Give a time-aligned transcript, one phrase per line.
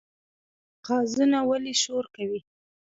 [0.87, 2.39] قازونه ولې شور کوي؟